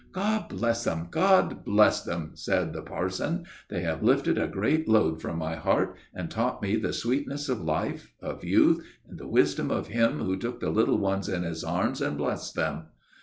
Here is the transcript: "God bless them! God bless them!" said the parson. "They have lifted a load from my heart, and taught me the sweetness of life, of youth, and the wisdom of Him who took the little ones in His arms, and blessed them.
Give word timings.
"God 0.13 0.47
bless 0.49 0.83
them! 0.85 1.09
God 1.11 1.63
bless 1.63 2.03
them!" 2.03 2.31
said 2.33 2.73
the 2.73 2.81
parson. 2.81 3.45
"They 3.69 3.81
have 3.81 4.01
lifted 4.01 4.35
a 4.39 4.49
load 4.87 5.21
from 5.21 5.37
my 5.37 5.53
heart, 5.53 5.95
and 6.11 6.31
taught 6.31 6.59
me 6.59 6.75
the 6.75 6.91
sweetness 6.91 7.49
of 7.49 7.61
life, 7.61 8.11
of 8.19 8.43
youth, 8.43 8.83
and 9.07 9.19
the 9.19 9.27
wisdom 9.27 9.69
of 9.69 9.89
Him 9.89 10.17
who 10.17 10.37
took 10.37 10.59
the 10.59 10.71
little 10.71 10.97
ones 10.97 11.29
in 11.29 11.43
His 11.43 11.63
arms, 11.63 12.01
and 12.01 12.17
blessed 12.17 12.55
them. 12.55 12.85